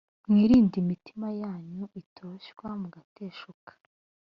[0.29, 3.71] mwirinde imitima yanyu itoshywa mugateshuka